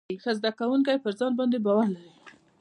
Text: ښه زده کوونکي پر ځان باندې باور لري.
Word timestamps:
ښه 0.21 0.31
زده 0.37 0.51
کوونکي 0.59 0.95
پر 1.03 1.13
ځان 1.19 1.31
باندې 1.39 1.57
باور 1.65 1.87
لري. 1.93 2.09